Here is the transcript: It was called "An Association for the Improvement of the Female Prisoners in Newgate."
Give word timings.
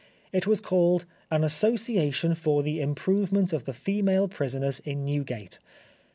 It 0.33 0.47
was 0.47 0.61
called 0.61 1.05
"An 1.29 1.43
Association 1.43 2.33
for 2.33 2.63
the 2.63 2.81
Improvement 2.81 3.53
of 3.53 3.65
the 3.65 3.73
Female 3.75 4.27
Prisoners 4.27 4.79
in 4.79 5.05
Newgate." 5.05 5.59